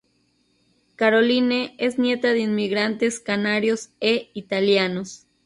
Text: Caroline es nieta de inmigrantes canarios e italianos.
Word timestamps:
Caroline 0.95 1.75
es 1.77 1.99
nieta 1.99 2.29
de 2.33 2.39
inmigrantes 2.39 3.19
canarios 3.19 3.91
e 3.99 4.31
italianos. 4.33 5.27